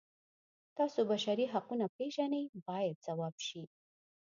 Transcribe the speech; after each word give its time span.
تاسو 0.77 0.99
بشري 1.11 1.45
حقونه 1.53 1.85
پیژنئ 1.97 2.43
باید 2.67 2.95
ځواب 3.05 3.35
شي. 3.47 3.63